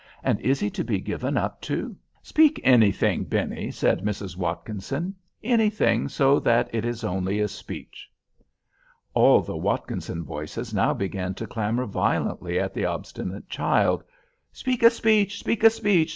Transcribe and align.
"And 0.23 0.39
is 0.39 0.59
he 0.59 0.71
to 0.71 0.83
be 0.83 0.99
given 0.99 1.37
up 1.37 1.61
to?" 1.61 1.95
"Speak 2.23 2.59
anything, 2.63 3.23
Benny," 3.23 3.69
said 3.69 3.99
Mrs. 3.99 4.35
Watkinson, 4.35 5.13
"anything 5.43 6.09
so 6.09 6.39
that 6.39 6.71
it 6.73 6.85
is 6.85 7.03
only 7.03 7.39
a 7.39 7.47
speech." 7.47 8.09
All 9.13 9.41
the 9.41 9.55
Watkinson 9.55 10.23
voices 10.23 10.73
now 10.73 10.95
began 10.95 11.35
to 11.35 11.45
clamor 11.45 11.85
violently 11.85 12.59
at 12.59 12.73
the 12.73 12.83
obstinate 12.85 13.47
child—"Speak 13.47 14.81
a 14.81 14.89
speech! 14.89 15.37
speak 15.37 15.63
a 15.63 15.69
speech! 15.69 16.09